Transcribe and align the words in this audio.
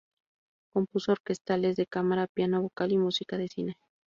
Compuso 0.73 1.11
orquestales, 1.11 1.75
de 1.75 1.85
cámara, 1.85 2.25
piano, 2.25 2.59
vocal, 2.63 2.91
y 2.91 2.97
música 2.97 3.37
de 3.37 3.47
cine. 3.49 3.77